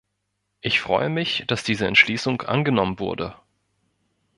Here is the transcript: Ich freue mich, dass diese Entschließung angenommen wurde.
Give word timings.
Ich 0.61 0.81
freue 0.81 1.09
mich, 1.09 1.43
dass 1.45 1.63
diese 1.63 1.85
Entschließung 1.85 2.41
angenommen 2.41 2.97
wurde. 2.97 3.35